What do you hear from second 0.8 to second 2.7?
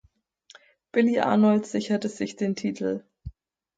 Billy Arnold sicherte sich den